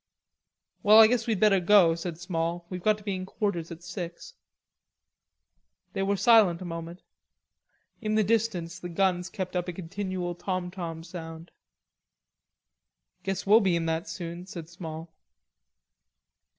[0.81, 2.65] "Well, I guess we'd better go," said Small.
[2.71, 4.33] "We got to be in quarters at six."
[5.93, 7.03] They were silent a moment.
[8.01, 11.51] In the distance the guns kept up a continual tomtom sound.
[13.21, 15.13] "Guess we'll be in that soon," said Small.